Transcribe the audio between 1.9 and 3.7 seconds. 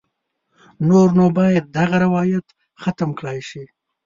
روایت ختم کړای شي.